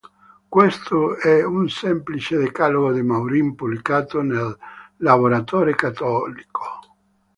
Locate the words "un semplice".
1.45-2.35